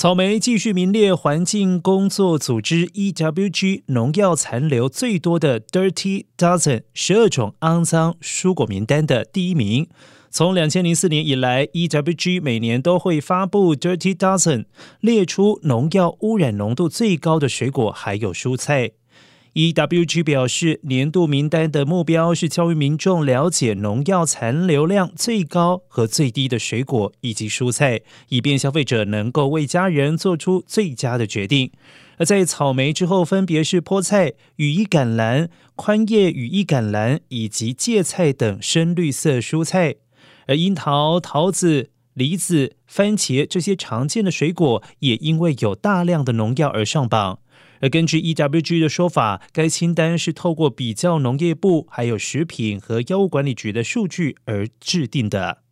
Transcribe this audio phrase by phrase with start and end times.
[0.00, 9.86] 草莓继续名列环境工作组织 （EWG） 农药残留最多的 “Dirty Dozen” 十二种肮脏蔬果名单的第一名。
[10.30, 14.64] 从两千零四年以来，EWG 每年都会发布 “Dirty Dozen”，
[15.00, 18.92] 列出农药污染浓度最高的水果还有蔬菜。
[19.54, 31.72] EWG 表示，年度名单的目标是教育民众了解农药残留量最高和最低的水果以及蔬菜，以便消费者能够为家人做出最佳的决定。
[32.18, 39.96] 而在草莓之后，分别是菠菜、羽衣甘蓝、宽叶羽衣甘蓝以及芥菜等深绿色蔬菜。
[40.46, 47.40] 而樱桃、桃子、梨子、番茄这些常见的水果，也因为有大量的农药而上榜。
[47.80, 55.62] 而根据 EWG 的说法，该清单是透过比较农业部、还有食品和药物管理局的数据而制定的。